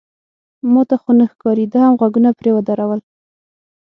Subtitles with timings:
[0.73, 2.99] ما ته خو نه ښکاري، ده هم غوږونه پرې ودرول.